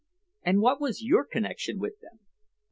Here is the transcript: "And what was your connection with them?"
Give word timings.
"And 0.41 0.61
what 0.61 0.81
was 0.81 1.03
your 1.03 1.23
connection 1.23 1.77
with 1.77 1.99
them?" 1.99 2.21